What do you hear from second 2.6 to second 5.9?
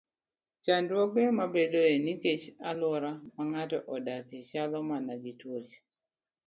alwora ma ng'ato odakie chalo mana gi tuoche.